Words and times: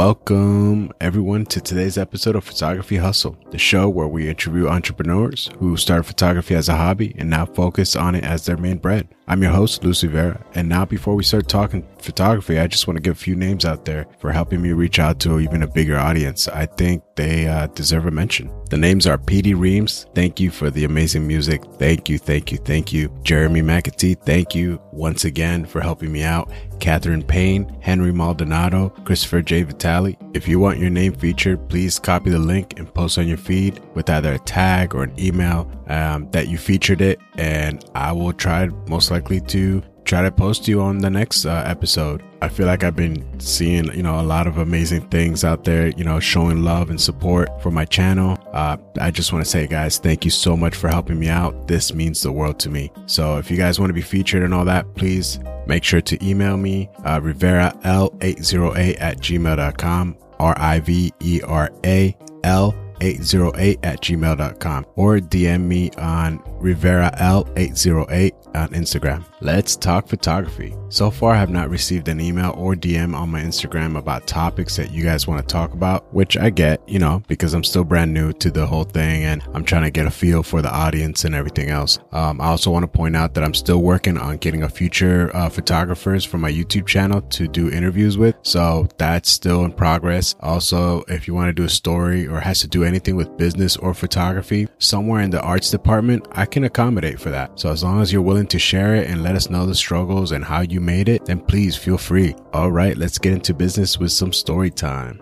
Welcome, 0.00 0.94
everyone, 0.98 1.44
to 1.44 1.60
today's 1.60 1.98
episode 1.98 2.34
of 2.34 2.42
Photography 2.42 2.96
Hustle, 2.96 3.36
the 3.50 3.58
show 3.58 3.86
where 3.86 4.08
we 4.08 4.30
interview 4.30 4.66
entrepreneurs 4.66 5.50
who 5.58 5.76
started 5.76 6.04
photography 6.04 6.54
as 6.54 6.70
a 6.70 6.74
hobby 6.74 7.14
and 7.18 7.28
now 7.28 7.44
focus 7.44 7.94
on 7.96 8.14
it 8.14 8.24
as 8.24 8.46
their 8.46 8.56
main 8.56 8.78
bread. 8.78 9.14
I'm 9.30 9.44
your 9.44 9.52
host, 9.52 9.84
Luis 9.84 10.02
Rivera. 10.02 10.44
And 10.56 10.68
now, 10.68 10.84
before 10.84 11.14
we 11.14 11.22
start 11.22 11.48
talking 11.48 11.86
photography, 12.00 12.58
I 12.58 12.66
just 12.66 12.88
want 12.88 12.96
to 12.96 13.00
give 13.00 13.12
a 13.12 13.20
few 13.20 13.36
names 13.36 13.64
out 13.64 13.84
there 13.84 14.08
for 14.18 14.32
helping 14.32 14.60
me 14.60 14.72
reach 14.72 14.98
out 14.98 15.20
to 15.20 15.38
even 15.38 15.62
a 15.62 15.68
bigger 15.68 15.96
audience. 15.96 16.48
I 16.48 16.66
think 16.66 17.04
they 17.14 17.46
uh, 17.46 17.68
deserve 17.68 18.06
a 18.06 18.10
mention. 18.10 18.50
The 18.70 18.76
names 18.76 19.06
are 19.06 19.18
PD 19.18 19.56
Reams. 19.56 20.06
Thank 20.16 20.40
you 20.40 20.50
for 20.50 20.68
the 20.68 20.82
amazing 20.82 21.28
music. 21.28 21.62
Thank 21.78 22.08
you, 22.08 22.18
thank 22.18 22.50
you, 22.50 22.58
thank 22.58 22.92
you. 22.92 23.08
Jeremy 23.22 23.62
McAtee, 23.62 24.20
thank 24.20 24.52
you 24.56 24.80
once 24.90 25.24
again 25.24 25.64
for 25.64 25.80
helping 25.80 26.10
me 26.10 26.24
out. 26.24 26.50
Catherine 26.80 27.22
Payne, 27.22 27.68
Henry 27.80 28.12
Maldonado, 28.12 28.88
Christopher 29.04 29.42
J. 29.42 29.62
Vitale. 29.62 30.16
If 30.34 30.48
you 30.48 30.58
want 30.58 30.78
your 30.78 30.90
name 30.90 31.12
featured, 31.12 31.68
please 31.68 31.98
copy 31.98 32.30
the 32.30 32.38
link 32.38 32.78
and 32.78 32.92
post 32.92 33.18
on 33.18 33.28
your 33.28 33.36
feed 33.36 33.80
with 33.94 34.08
either 34.10 34.32
a 34.32 34.38
tag 34.40 34.94
or 34.94 35.04
an 35.04 35.14
email 35.18 35.70
um, 35.88 36.30
that 36.30 36.48
you 36.48 36.56
featured 36.56 37.00
it, 37.00 37.20
and 37.40 37.82
I 37.94 38.12
will 38.12 38.34
try 38.34 38.68
most 38.86 39.10
likely 39.10 39.40
to 39.40 39.82
try 40.04 40.22
to 40.22 40.30
post 40.30 40.68
you 40.68 40.82
on 40.82 40.98
the 40.98 41.08
next 41.08 41.46
uh, 41.46 41.62
episode. 41.66 42.22
I 42.42 42.48
feel 42.48 42.66
like 42.66 42.84
I've 42.84 42.96
been 42.96 43.38
seeing, 43.40 43.86
you 43.94 44.02
know, 44.02 44.20
a 44.20 44.22
lot 44.22 44.46
of 44.46 44.58
amazing 44.58 45.08
things 45.08 45.44
out 45.44 45.64
there, 45.64 45.88
you 45.88 46.04
know, 46.04 46.20
showing 46.20 46.62
love 46.62 46.90
and 46.90 47.00
support 47.00 47.48
for 47.62 47.70
my 47.70 47.84
channel. 47.84 48.38
Uh, 48.52 48.76
I 49.00 49.10
just 49.10 49.32
want 49.32 49.44
to 49.44 49.50
say, 49.50 49.66
guys, 49.66 49.98
thank 49.98 50.24
you 50.24 50.30
so 50.30 50.56
much 50.56 50.74
for 50.74 50.88
helping 50.88 51.18
me 51.18 51.28
out. 51.28 51.66
This 51.66 51.94
means 51.94 52.22
the 52.22 52.32
world 52.32 52.58
to 52.60 52.70
me. 52.70 52.90
So 53.06 53.38
if 53.38 53.50
you 53.50 53.56
guys 53.56 53.78
want 53.78 53.90
to 53.90 53.94
be 53.94 54.02
featured 54.02 54.42
and 54.42 54.52
all 54.52 54.64
that, 54.66 54.94
please 54.96 55.38
make 55.66 55.84
sure 55.84 56.00
to 56.02 56.26
email 56.26 56.56
me, 56.56 56.90
uh, 57.04 57.20
Rivera 57.22 57.72
L808 57.84 58.96
at 59.00 59.18
gmail.com, 59.18 60.16
R 60.38 60.54
I 60.58 60.80
V 60.80 61.12
E 61.20 61.40
R 61.42 61.70
A 61.84 62.16
L 62.44 62.74
808 63.00 63.78
at 63.82 64.00
gmail.com 64.00 64.86
or 64.96 65.18
DM 65.18 65.62
me 65.62 65.90
on 65.92 66.42
Rivera 66.60 67.10
L808 67.18 68.32
on 68.54 68.68
Instagram. 68.70 69.24
Let's 69.40 69.76
talk 69.76 70.06
photography. 70.06 70.74
So 70.90 71.10
far, 71.10 71.34
I 71.34 71.38
have 71.38 71.50
not 71.50 71.70
received 71.70 72.08
an 72.08 72.20
email 72.20 72.52
or 72.56 72.74
DM 72.74 73.14
on 73.14 73.30
my 73.30 73.40
Instagram 73.40 73.96
about 73.96 74.26
topics 74.26 74.76
that 74.76 74.92
you 74.92 75.04
guys 75.04 75.26
want 75.26 75.40
to 75.40 75.52
talk 75.52 75.72
about, 75.72 76.12
which 76.12 76.36
I 76.36 76.50
get, 76.50 76.86
you 76.88 76.98
know, 76.98 77.22
because 77.28 77.54
I'm 77.54 77.64
still 77.64 77.84
brand 77.84 78.12
new 78.12 78.32
to 78.34 78.50
the 78.50 78.66
whole 78.66 78.84
thing 78.84 79.24
and 79.24 79.42
I'm 79.54 79.64
trying 79.64 79.84
to 79.84 79.90
get 79.90 80.06
a 80.06 80.10
feel 80.10 80.42
for 80.42 80.62
the 80.62 80.70
audience 80.70 81.24
and 81.24 81.34
everything 81.34 81.70
else. 81.70 81.98
Um, 82.12 82.40
I 82.40 82.46
also 82.46 82.70
want 82.70 82.82
to 82.82 82.88
point 82.88 83.16
out 83.16 83.34
that 83.34 83.44
I'm 83.44 83.54
still 83.54 83.82
working 83.82 84.18
on 84.18 84.36
getting 84.38 84.62
a 84.62 84.68
future 84.68 85.34
uh, 85.34 85.48
photographers 85.48 86.24
for 86.24 86.38
my 86.38 86.50
YouTube 86.50 86.86
channel 86.86 87.22
to 87.22 87.48
do 87.48 87.70
interviews 87.70 88.18
with. 88.18 88.34
So 88.42 88.88
that's 88.98 89.30
still 89.30 89.64
in 89.64 89.72
progress. 89.72 90.34
Also, 90.40 91.02
if 91.08 91.26
you 91.28 91.34
want 91.34 91.48
to 91.48 91.52
do 91.52 91.64
a 91.64 91.68
story 91.68 92.26
or 92.26 92.40
has 92.40 92.60
to 92.60 92.68
do 92.68 92.84
anything 92.90 93.16
with 93.16 93.36
business 93.36 93.76
or 93.76 93.94
photography, 93.94 94.68
somewhere 94.78 95.22
in 95.22 95.30
the 95.30 95.40
arts 95.40 95.70
department, 95.70 96.26
I 96.32 96.44
can 96.44 96.64
accommodate 96.64 97.20
for 97.20 97.30
that. 97.30 97.58
So 97.58 97.70
as 97.70 97.82
long 97.82 98.02
as 98.02 98.12
you're 98.12 98.20
willing 98.20 98.48
to 98.48 98.58
share 98.58 98.96
it 98.96 99.08
and 99.08 99.22
let 99.22 99.36
us 99.36 99.48
know 99.48 99.64
the 99.64 99.74
struggles 99.74 100.32
and 100.32 100.44
how 100.44 100.60
you 100.62 100.80
made 100.80 101.08
it, 101.08 101.24
then 101.24 101.40
please 101.40 101.76
feel 101.76 101.96
free. 101.96 102.34
All 102.52 102.72
right, 102.72 102.96
let's 102.96 103.18
get 103.18 103.32
into 103.32 103.54
business 103.54 103.98
with 103.98 104.12
some 104.12 104.32
story 104.32 104.70
time. 104.70 105.20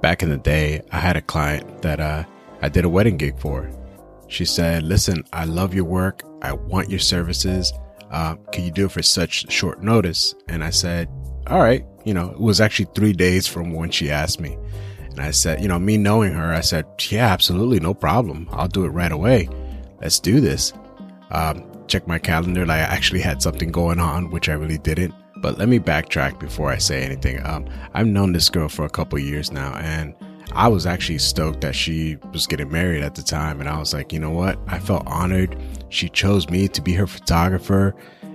Back 0.00 0.22
in 0.22 0.30
the 0.30 0.38
day, 0.38 0.80
I 0.92 1.00
had 1.00 1.16
a 1.16 1.22
client 1.22 1.82
that 1.82 1.98
uh, 1.98 2.24
I 2.62 2.68
did 2.68 2.84
a 2.84 2.88
wedding 2.88 3.16
gig 3.16 3.38
for. 3.38 3.70
She 4.28 4.44
said, 4.44 4.84
Listen, 4.84 5.24
I 5.32 5.44
love 5.44 5.74
your 5.74 5.84
work. 5.84 6.22
I 6.40 6.52
want 6.52 6.88
your 6.88 7.00
services. 7.00 7.72
Uh, 8.10 8.36
can 8.52 8.64
you 8.64 8.70
do 8.70 8.86
it 8.86 8.92
for 8.92 9.02
such 9.02 9.50
short 9.50 9.82
notice? 9.82 10.34
And 10.48 10.62
I 10.62 10.70
said, 10.70 11.08
All 11.48 11.58
right. 11.58 11.84
You 12.04 12.14
know, 12.14 12.30
it 12.30 12.40
was 12.40 12.60
actually 12.60 12.88
three 12.94 13.12
days 13.12 13.46
from 13.46 13.72
when 13.72 13.90
she 13.90 14.10
asked 14.10 14.40
me. 14.40 14.56
And 15.10 15.20
I 15.20 15.30
said, 15.30 15.60
You 15.60 15.68
know, 15.68 15.78
me 15.78 15.96
knowing 15.96 16.32
her, 16.32 16.52
I 16.52 16.60
said, 16.60 16.86
Yeah, 17.10 17.28
absolutely. 17.28 17.80
No 17.80 17.94
problem. 17.94 18.48
I'll 18.52 18.68
do 18.68 18.84
it 18.84 18.90
right 18.90 19.12
away. 19.12 19.48
Let's 20.00 20.20
do 20.20 20.40
this. 20.40 20.72
Um, 21.30 21.64
check 21.88 22.06
my 22.06 22.18
calendar. 22.18 22.64
Like 22.66 22.80
I 22.80 22.94
actually 22.94 23.20
had 23.20 23.42
something 23.42 23.72
going 23.72 23.98
on, 23.98 24.30
which 24.30 24.48
I 24.48 24.54
really 24.54 24.78
didn't. 24.78 25.14
But 25.40 25.58
let 25.58 25.68
me 25.68 25.78
backtrack 25.78 26.38
before 26.40 26.70
I 26.70 26.78
say 26.78 27.02
anything. 27.02 27.44
Um, 27.46 27.66
I've 27.94 28.06
known 28.06 28.32
this 28.32 28.50
girl 28.50 28.68
for 28.68 28.84
a 28.84 28.90
couple 28.90 29.18
years 29.18 29.52
now, 29.52 29.74
and 29.76 30.14
I 30.52 30.68
was 30.68 30.86
actually 30.86 31.18
stoked 31.18 31.60
that 31.60 31.74
she 31.74 32.16
was 32.32 32.46
getting 32.46 32.70
married 32.70 33.02
at 33.02 33.14
the 33.14 33.22
time. 33.22 33.60
And 33.60 33.68
I 33.68 33.78
was 33.78 33.94
like, 33.94 34.12
you 34.12 34.18
know 34.18 34.30
what? 34.30 34.58
I 34.66 34.78
felt 34.78 35.06
honored. 35.06 35.56
She 35.90 36.08
chose 36.08 36.48
me 36.48 36.68
to 36.68 36.82
be 36.82 36.92
her 36.94 37.06
photographer. 37.06 37.94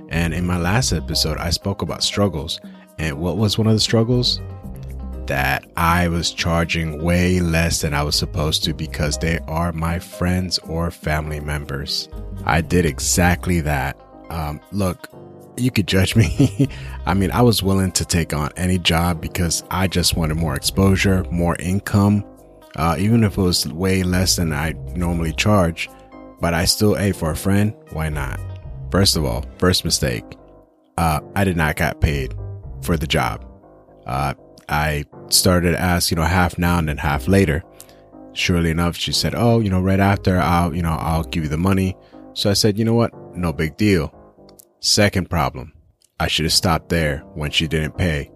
And 0.10 0.34
in 0.34 0.46
my 0.46 0.58
last 0.58 0.94
episode, 0.94 1.38
I 1.38 1.50
spoke 1.50 1.82
about 1.82 2.04
struggles. 2.04 2.60
And 3.00 3.20
what 3.20 3.38
was 3.38 3.58
one 3.58 3.68
of 3.68 3.74
the 3.74 3.80
struggles? 3.80 4.40
That 5.28 5.66
I 5.78 6.10
was 6.10 6.32
charging 6.32 7.02
way 7.02 7.40
less 7.40 7.82
than 7.82 7.94
I 7.94 8.04
was 8.04 8.16
supposed 8.16 8.64
to 8.66 8.74
because 8.74 9.18
they 9.18 9.40
are 9.48 9.72
my 9.72 10.00
friends 10.00 10.60
or 10.60 10.92
family 10.92 11.40
members. 11.40 12.10
I 12.46 12.62
did 12.62 12.86
exactly 12.86 13.62
that. 13.62 13.98
Um, 14.30 14.60
look, 14.72 15.10
you 15.58 15.72
could 15.72 15.88
judge 15.88 16.16
me. 16.18 16.68
I 17.06 17.14
mean, 17.14 17.32
I 17.32 17.42
was 17.42 17.64
willing 17.64 17.92
to 17.94 18.06
take 18.06 18.34
on 18.34 18.52
any 18.58 18.78
job 18.78 19.22
because 19.22 19.64
I 19.72 19.88
just 19.88 20.16
wanted 20.16 20.36
more 20.36 20.56
exposure, 20.56 21.26
more 21.32 21.56
income, 21.58 22.26
uh, 22.76 22.96
even 23.00 23.24
if 23.24 23.38
it 23.38 23.42
was 23.42 23.68
way 23.68 24.04
less 24.04 24.36
than 24.36 24.52
I 24.52 24.74
normally 24.96 25.34
charge. 25.34 25.90
But 26.42 26.54
I 26.54 26.66
still, 26.66 26.96
hey, 26.96 27.14
for 27.14 27.32
a 27.32 27.36
friend, 27.38 27.74
why 27.92 28.10
not? 28.10 28.40
First 28.92 29.16
of 29.16 29.26
all, 29.26 29.46
first 29.58 29.86
mistake, 29.86 30.26
uh, 30.98 31.22
I 31.36 31.44
did 31.44 31.58
not 31.58 31.78
get 31.78 32.02
paid 32.02 32.36
for 32.82 32.98
the 32.98 33.08
job. 33.08 33.46
Uh, 34.06 34.34
I 34.70 35.06
started 35.30 35.76
as, 35.76 36.12
you 36.12 36.16
know, 36.16 36.24
half 36.24 36.58
now 36.58 36.78
and 36.78 36.88
then 36.88 36.98
half 36.98 37.28
later. 37.28 37.64
Surely 38.34 38.72
enough, 38.72 38.96
she 38.96 39.12
said, 39.12 39.36
Oh, 39.36 39.60
you 39.60 39.70
know, 39.70 39.82
right 39.82 40.00
after 40.00 40.38
I'll, 40.40 40.76
you 40.76 40.82
know, 40.82 40.98
I'll 41.00 41.24
give 41.24 41.44
you 41.44 41.50
the 41.50 41.58
money. 41.58 41.96
So 42.34 42.50
I 42.50 42.54
said, 42.54 42.78
you 42.78 42.86
know 42.86 42.96
what? 42.96 43.14
No 43.36 43.54
big 43.54 43.78
deal. 43.78 44.14
Second 44.80 45.30
problem. 45.30 45.74
I 46.20 46.28
should 46.28 46.46
have 46.46 46.54
stopped 46.54 46.90
there 46.90 47.20
when 47.36 47.52
she 47.52 47.68
didn't 47.68 47.98
pay. 47.98 48.32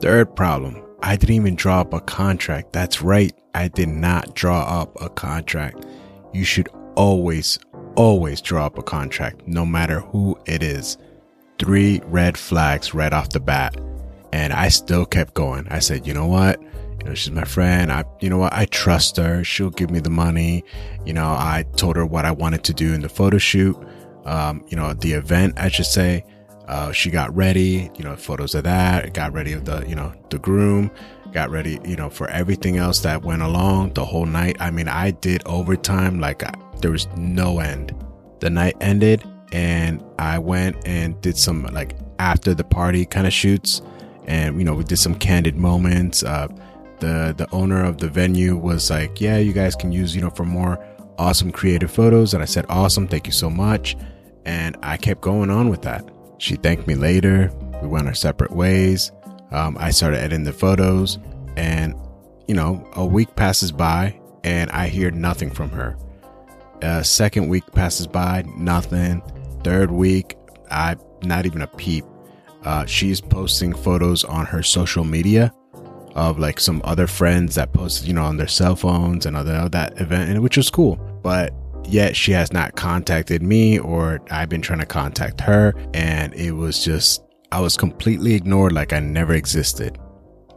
Third 0.00 0.34
problem. 0.34 0.82
I 1.02 1.16
didn't 1.16 1.34
even 1.34 1.56
draw 1.56 1.80
up 1.80 1.92
a 1.94 2.00
contract. 2.00 2.72
That's 2.72 3.02
right. 3.02 3.32
I 3.54 3.68
did 3.68 3.88
not 3.88 4.34
draw 4.34 4.62
up 4.62 5.00
a 5.00 5.08
contract. 5.08 5.84
You 6.32 6.44
should 6.44 6.68
always, 6.94 7.58
always 7.96 8.40
draw 8.40 8.66
up 8.66 8.78
a 8.78 8.82
contract, 8.82 9.46
no 9.46 9.66
matter 9.66 10.00
who 10.00 10.38
it 10.46 10.62
is. 10.62 10.96
Three 11.58 12.00
red 12.04 12.38
flags 12.38 12.94
right 12.94 13.12
off 13.12 13.30
the 13.30 13.40
bat. 13.40 13.76
And 14.32 14.52
I 14.52 14.68
still 14.68 15.04
kept 15.04 15.34
going. 15.34 15.66
I 15.70 15.78
said, 15.78 16.06
you 16.06 16.14
know 16.14 16.26
what? 16.26 16.60
You 17.00 17.08
know, 17.08 17.14
she's 17.14 17.30
my 17.30 17.44
friend. 17.44 17.92
I, 17.92 18.04
you 18.20 18.30
know 18.30 18.38
what? 18.38 18.52
I 18.52 18.64
trust 18.66 19.16
her. 19.16 19.44
She'll 19.44 19.70
give 19.70 19.90
me 19.90 20.00
the 20.00 20.10
money. 20.10 20.64
You 21.04 21.12
know, 21.12 21.26
I 21.26 21.64
told 21.76 21.96
her 21.96 22.06
what 22.06 22.24
I 22.24 22.30
wanted 22.30 22.64
to 22.64 22.74
do 22.74 22.94
in 22.94 23.02
the 23.02 23.08
photo 23.08 23.38
shoot. 23.38 23.76
Um, 24.24 24.64
you 24.68 24.76
know, 24.76 24.94
the 24.94 25.12
event, 25.12 25.54
I 25.56 25.68
should 25.68 25.86
say. 25.86 26.24
Uh, 26.68 26.92
she 26.92 27.10
got 27.10 27.34
ready, 27.34 27.90
you 27.96 28.04
know, 28.04 28.16
photos 28.16 28.54
of 28.54 28.64
that, 28.64 29.12
got 29.14 29.32
ready 29.32 29.52
of 29.52 29.64
the, 29.64 29.84
you 29.86 29.96
know, 29.96 30.12
the 30.30 30.38
groom, 30.38 30.90
got 31.32 31.50
ready, 31.50 31.78
you 31.84 31.96
know, 31.96 32.08
for 32.08 32.28
everything 32.30 32.76
else 32.76 33.00
that 33.00 33.22
went 33.22 33.42
along 33.42 33.92
the 33.94 34.04
whole 34.04 34.26
night. 34.26 34.56
I 34.60 34.70
mean, 34.70 34.88
I 34.88 35.10
did 35.10 35.42
overtime 35.44 36.20
like 36.20 36.44
I, 36.44 36.54
there 36.80 36.92
was 36.92 37.08
no 37.16 37.58
end. 37.58 37.94
The 38.40 38.48
night 38.48 38.76
ended 38.80 39.24
and 39.52 40.02
I 40.18 40.38
went 40.38 40.76
and 40.86 41.20
did 41.20 41.36
some 41.36 41.64
like 41.64 41.96
after 42.18 42.54
the 42.54 42.64
party 42.64 43.04
kind 43.04 43.26
of 43.26 43.32
shoots 43.32 43.82
and 44.26 44.58
you 44.58 44.64
know 44.64 44.74
we 44.74 44.84
did 44.84 44.98
some 44.98 45.14
candid 45.14 45.56
moments. 45.56 46.22
Uh, 46.22 46.48
the 47.02 47.34
the 47.36 47.48
owner 47.50 47.84
of 47.84 47.98
the 47.98 48.08
venue 48.08 48.56
was 48.56 48.88
like 48.88 49.20
yeah 49.20 49.36
you 49.36 49.52
guys 49.52 49.74
can 49.74 49.90
use 49.90 50.14
you 50.14 50.22
know 50.22 50.30
for 50.30 50.44
more 50.44 50.82
awesome 51.18 51.50
creative 51.50 51.90
photos. 51.90 52.32
And 52.32 52.42
i 52.42 52.46
said 52.46 52.64
awesome 52.68 53.06
thank 53.08 53.26
you 53.26 53.32
so 53.32 53.50
much. 53.50 53.96
And 54.44 54.76
i 54.82 54.96
kept 54.96 55.20
going 55.20 55.50
on 55.50 55.68
with 55.68 55.82
that. 55.82 56.08
She 56.38 56.56
thanked 56.56 56.86
me 56.86 56.94
later. 56.94 57.52
We 57.82 57.88
went 57.88 58.06
our 58.06 58.14
separate 58.14 58.52
ways. 58.52 59.12
Um, 59.50 59.76
i 59.78 59.90
started 59.90 60.18
editing 60.18 60.44
the 60.44 60.52
photos. 60.52 61.18
And 61.56 61.94
you 62.46 62.54
know 62.54 62.88
a 62.94 63.04
week 63.04 63.34
passes 63.36 63.72
by 63.72 64.18
and 64.44 64.70
i 64.70 64.86
hear 64.88 65.10
nothing 65.10 65.50
from 65.50 65.70
her. 65.70 65.96
Uh, 66.82 67.02
second 67.02 67.48
week 67.48 67.64
passes 67.72 68.06
by 68.06 68.44
nothing. 68.56 69.22
Third 69.64 69.90
week 69.90 70.36
i 70.70 70.96
not 71.24 71.46
even 71.46 71.62
a 71.62 71.66
peep 71.66 72.04
uh, 72.64 72.86
she's 72.86 73.20
posting 73.20 73.72
photos 73.72 74.24
on 74.24 74.46
her 74.46 74.62
social 74.62 75.04
media 75.04 75.52
of 76.14 76.38
like 76.38 76.60
some 76.60 76.80
other 76.84 77.06
friends 77.06 77.54
that 77.54 77.72
posted, 77.72 78.06
you 78.06 78.14
know, 78.14 78.24
on 78.24 78.36
their 78.36 78.48
cell 78.48 78.76
phones 78.76 79.26
and 79.26 79.36
other 79.36 79.68
that 79.70 80.00
event, 80.00 80.30
and 80.30 80.42
which 80.42 80.56
was 80.56 80.70
cool. 80.70 80.96
But 81.22 81.54
yet 81.84 82.16
she 82.16 82.32
has 82.32 82.52
not 82.52 82.76
contacted 82.76 83.42
me, 83.42 83.78
or 83.78 84.20
I've 84.30 84.48
been 84.48 84.62
trying 84.62 84.80
to 84.80 84.86
contact 84.86 85.40
her, 85.40 85.74
and 85.94 86.34
it 86.34 86.52
was 86.52 86.84
just 86.84 87.22
I 87.50 87.60
was 87.60 87.76
completely 87.76 88.34
ignored, 88.34 88.72
like 88.72 88.92
I 88.92 89.00
never 89.00 89.34
existed. 89.34 89.98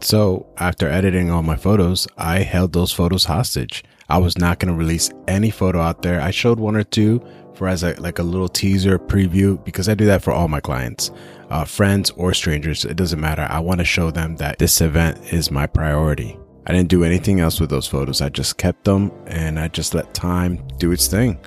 So 0.02 0.46
after 0.58 0.88
editing 0.88 1.32
all 1.32 1.42
my 1.42 1.56
photos, 1.56 2.08
I 2.18 2.40
held 2.40 2.74
those 2.74 2.92
photos 2.92 3.26
hostage. 3.26 3.84
I 4.10 4.18
was 4.18 4.38
not 4.38 4.60
going 4.60 4.74
to 4.74 4.78
release 4.78 5.10
any 5.28 5.50
photo 5.50 5.82
out 5.82 6.02
there. 6.02 6.22
I 6.22 6.32
showed 6.32 6.60
one 6.60 6.76
or 6.76 6.84
two 6.84 7.26
for 7.56 7.68
as 7.68 7.84
a 7.84 7.94
like 8.00 8.20
a 8.20 8.24
little 8.24 8.50
teaser 8.50 9.00
preview 9.00 9.64
because 9.64 9.90
I 9.90 9.96
do 9.96 10.06
that 10.06 10.22
for 10.22 10.32
all 10.32 10.48
my 10.48 10.60
clients, 10.60 11.12
uh, 11.50 11.66
friends 11.66 12.12
or 12.12 12.34
strangers. 12.34 12.86
It 12.86 12.98
doesn't 12.98 13.20
matter. 13.20 13.48
I 13.50 13.60
want 13.60 13.80
to 13.80 13.86
show 13.86 14.12
them 14.12 14.36
that 14.38 14.60
this 14.60 14.82
event 14.82 15.34
is 15.34 15.52
my 15.52 15.66
priority. 15.66 16.38
I 16.68 16.74
didn't 16.74 16.90
do 16.90 17.04
anything 17.04 17.40
else 17.40 17.60
with 17.60 17.70
those 17.70 17.88
photos. 17.88 18.22
I 18.22 18.30
just 18.30 18.58
kept 18.58 18.84
them 18.86 19.12
and 19.28 19.60
I 19.60 19.68
just 19.68 19.94
let 19.94 20.14
time 20.14 20.68
do 20.78 20.92
its 20.92 21.08
thing. 21.08 21.40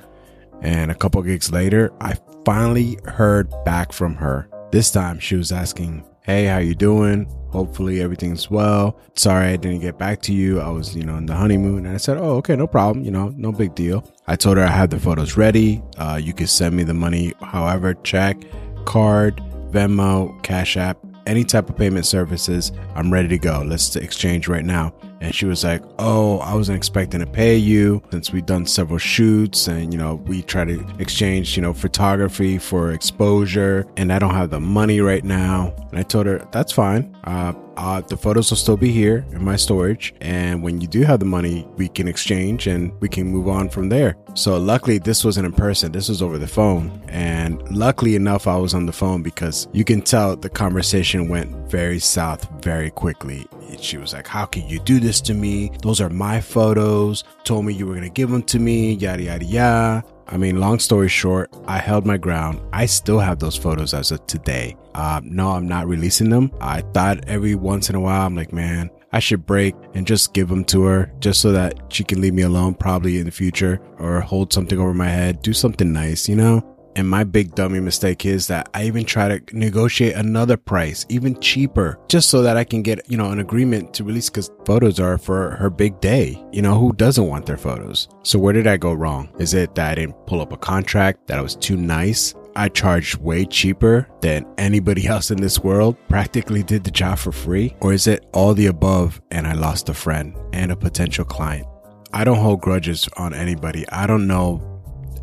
And 0.61 0.91
a 0.91 0.95
couple 0.95 1.21
gigs 1.21 1.51
later, 1.51 1.93
I 2.01 2.17
finally 2.45 2.97
heard 3.05 3.51
back 3.65 3.91
from 3.91 4.15
her. 4.15 4.49
This 4.71 4.91
time 4.91 5.19
she 5.19 5.35
was 5.35 5.51
asking, 5.51 6.05
"Hey, 6.29 6.45
how 6.45 6.59
you 6.59 6.75
doing? 6.75 7.25
Hopefully 7.49 8.01
everything's 8.01 8.51
well. 8.51 8.99
Sorry 9.15 9.47
I 9.47 9.55
didn't 9.55 9.79
get 9.79 9.97
back 9.97 10.21
to 10.27 10.31
you. 10.31 10.59
I 10.59 10.69
was, 10.69 10.95
you 10.95 11.03
know, 11.03 11.17
in 11.17 11.25
the 11.25 11.33
honeymoon." 11.33 11.87
And 11.87 11.95
I 11.95 11.97
said, 11.97 12.17
"Oh, 12.17 12.35
okay, 12.37 12.55
no 12.55 12.67
problem. 12.67 13.03
You 13.03 13.09
know, 13.09 13.33
no 13.35 13.51
big 13.51 13.73
deal." 13.73 14.03
I 14.27 14.35
told 14.35 14.57
her 14.57 14.63
I 14.63 14.69
had 14.81 14.91
the 14.91 14.99
photos 14.99 15.37
ready. 15.37 15.81
Uh, 15.97 16.19
you 16.21 16.33
could 16.33 16.49
send 16.49 16.75
me 16.75 16.83
the 16.83 16.93
money, 16.93 17.33
however, 17.41 17.95
check, 18.03 18.37
card, 18.85 19.41
Venmo, 19.71 20.39
Cash 20.43 20.77
App, 20.77 20.99
any 21.25 21.43
type 21.43 21.67
of 21.67 21.75
payment 21.75 22.05
services. 22.05 22.71
I'm 22.93 23.11
ready 23.11 23.27
to 23.29 23.39
go. 23.39 23.63
Let's 23.65 23.95
exchange 23.95 24.47
right 24.47 24.65
now. 24.65 24.93
And 25.21 25.33
she 25.33 25.45
was 25.45 25.63
like, 25.63 25.83
Oh, 25.97 26.39
I 26.39 26.53
wasn't 26.53 26.77
expecting 26.77 27.19
to 27.19 27.25
pay 27.25 27.55
you 27.55 28.01
since 28.11 28.31
we've 28.31 28.45
done 28.45 28.65
several 28.65 28.99
shoots 28.99 29.67
and, 29.67 29.93
you 29.93 29.99
know, 29.99 30.15
we 30.15 30.41
try 30.41 30.65
to 30.65 30.85
exchange, 30.99 31.55
you 31.55 31.61
know, 31.61 31.73
photography 31.73 32.57
for 32.57 32.91
exposure 32.91 33.85
and 33.97 34.13
I 34.13 34.19
don't 34.19 34.33
have 34.33 34.49
the 34.49 34.59
money 34.59 35.01
right 35.01 35.23
now. 35.23 35.73
And 35.89 35.99
I 35.99 36.03
told 36.03 36.25
her, 36.25 36.47
That's 36.51 36.71
fine. 36.71 37.15
Uh, 37.23 37.53
uh, 37.79 38.01
the 38.01 38.17
photos 38.17 38.49
will 38.49 38.57
still 38.57 38.75
be 38.75 38.91
here 38.91 39.25
in 39.31 39.41
my 39.43 39.55
storage. 39.55 40.13
And 40.19 40.61
when 40.61 40.81
you 40.81 40.87
do 40.87 41.03
have 41.03 41.19
the 41.19 41.25
money, 41.25 41.65
we 41.77 41.87
can 41.87 42.09
exchange 42.09 42.67
and 42.67 42.91
we 42.99 43.07
can 43.07 43.27
move 43.27 43.47
on 43.47 43.69
from 43.69 43.87
there. 43.87 44.17
So, 44.33 44.57
luckily, 44.57 44.97
this 44.97 45.23
wasn't 45.23 45.45
in 45.45 45.53
person, 45.53 45.93
this 45.93 46.09
was 46.09 46.21
over 46.21 46.37
the 46.37 46.47
phone. 46.47 47.01
And 47.07 47.61
luckily 47.71 48.15
enough, 48.15 48.47
I 48.47 48.57
was 48.57 48.73
on 48.73 48.85
the 48.85 48.91
phone 48.91 49.23
because 49.23 49.69
you 49.71 49.85
can 49.85 50.01
tell 50.01 50.35
the 50.35 50.49
conversation 50.49 51.29
went 51.29 51.71
very 51.71 51.99
south 51.99 52.49
very 52.61 52.91
quickly. 52.91 53.47
She 53.79 53.97
was 53.97 54.13
like, 54.13 54.27
How 54.27 54.45
can 54.45 54.67
you 54.67 54.79
do 54.79 54.99
this 54.99 55.21
to 55.21 55.33
me? 55.33 55.71
Those 55.81 56.01
are 56.01 56.09
my 56.09 56.41
photos. 56.41 57.23
Told 57.43 57.65
me 57.65 57.73
you 57.73 57.85
were 57.85 57.93
going 57.93 58.03
to 58.03 58.09
give 58.09 58.29
them 58.29 58.43
to 58.43 58.59
me, 58.59 58.93
yada, 58.93 59.23
yada, 59.23 59.45
yada. 59.45 60.03
I 60.27 60.37
mean, 60.37 60.59
long 60.59 60.77
story 60.77 61.09
short, 61.09 61.51
I 61.65 61.79
held 61.79 62.05
my 62.05 62.17
ground. 62.17 62.61
I 62.71 62.85
still 62.85 63.19
have 63.19 63.39
those 63.39 63.55
photos 63.55 63.95
as 63.95 64.11
of 64.11 64.25
today. 64.27 64.77
Uh, 64.93 65.21
no, 65.23 65.49
I'm 65.49 65.67
not 65.67 65.87
releasing 65.87 66.29
them. 66.29 66.51
I 66.61 66.81
thought 66.81 67.27
every 67.27 67.55
once 67.55 67.89
in 67.89 67.95
a 67.95 67.99
while, 67.99 68.27
I'm 68.27 68.35
like, 68.35 68.53
man, 68.53 68.91
I 69.11 69.19
should 69.19 69.47
break 69.47 69.73
and 69.95 70.05
just 70.05 70.33
give 70.35 70.47
them 70.47 70.63
to 70.65 70.83
her 70.83 71.11
just 71.19 71.41
so 71.41 71.51
that 71.53 71.79
she 71.89 72.03
can 72.03 72.21
leave 72.21 72.35
me 72.35 72.43
alone 72.43 72.75
probably 72.75 73.17
in 73.17 73.25
the 73.25 73.31
future 73.31 73.81
or 73.97 74.21
hold 74.21 74.53
something 74.53 74.77
over 74.79 74.93
my 74.93 75.07
head, 75.07 75.41
do 75.41 75.51
something 75.51 75.91
nice, 75.91 76.29
you 76.29 76.35
know? 76.35 76.63
And 76.99 77.07
my 77.07 77.23
big 77.23 77.55
dummy 77.55 77.79
mistake 77.79 78.25
is 78.25 78.47
that 78.47 78.67
I 78.73 78.83
even 78.83 79.05
try 79.05 79.29
to 79.29 79.57
negotiate 79.57 80.15
another 80.15 80.57
price, 80.57 81.05
even 81.07 81.39
cheaper, 81.39 81.97
just 82.09 82.29
so 82.29 82.41
that 82.41 82.57
I 82.57 82.65
can 82.65 82.81
get, 82.81 83.09
you 83.09 83.15
know, 83.15 83.31
an 83.31 83.39
agreement 83.39 83.93
to 83.93 84.03
release 84.03 84.29
because 84.29 84.51
photos 84.65 84.99
are 84.99 85.17
for 85.17 85.51
her 85.51 85.69
big 85.69 86.01
day. 86.01 86.43
You 86.51 86.61
know, 86.61 86.77
who 86.77 86.91
doesn't 86.91 87.25
want 87.25 87.45
their 87.45 87.55
photos? 87.55 88.09
So 88.23 88.37
where 88.37 88.51
did 88.51 88.67
I 88.67 88.75
go 88.75 88.91
wrong? 88.91 89.29
Is 89.39 89.53
it 89.53 89.75
that 89.75 89.91
I 89.91 89.95
didn't 89.95 90.27
pull 90.27 90.41
up 90.41 90.51
a 90.51 90.57
contract, 90.57 91.27
that 91.27 91.39
I 91.39 91.41
was 91.41 91.55
too 91.55 91.77
nice? 91.77 92.35
I 92.57 92.67
charged 92.67 93.15
way 93.19 93.45
cheaper 93.45 94.09
than 94.19 94.45
anybody 94.57 95.07
else 95.13 95.31
in 95.31 95.39
this 95.39 95.59
world, 95.59 95.95
practically 96.09 96.63
did 96.63 96.83
the 96.83 96.91
job 96.91 97.17
for 97.17 97.31
free? 97.31 97.77
Or 97.79 97.93
is 97.93 98.07
it 98.07 98.27
all 98.33 98.53
the 98.53 98.65
above 98.65 99.21
and 99.31 99.47
I 99.47 99.53
lost 99.53 99.87
a 99.87 99.93
friend 99.93 100.35
and 100.51 100.69
a 100.69 100.75
potential 100.75 101.23
client? 101.23 101.65
I 102.11 102.25
don't 102.25 102.39
hold 102.39 102.59
grudges 102.59 103.07
on 103.15 103.33
anybody. 103.33 103.87
I 103.87 104.05
don't 104.05 104.27
know 104.27 104.65